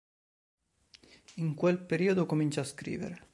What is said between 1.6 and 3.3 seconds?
periodo comincia a scrivere.